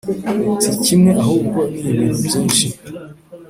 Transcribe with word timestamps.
si 0.61 0.71
kimwe 0.83 1.11
ahubwo 1.21 1.59
nibintu 1.81 2.19
byinshi 2.27 2.67